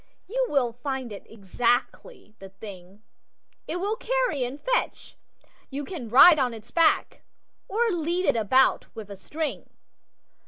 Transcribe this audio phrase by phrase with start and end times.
[0.27, 3.03] You will find it exactly the thing:
[3.67, 5.15] It will carry and fetch,
[5.69, 7.21] you can ride on its back,
[7.67, 9.69] Or lead it about with a string.